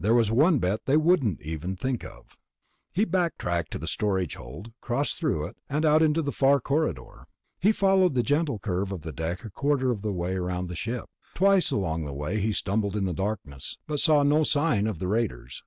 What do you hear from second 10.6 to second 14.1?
the ship. Twice along the way he stumbled in the darkness, but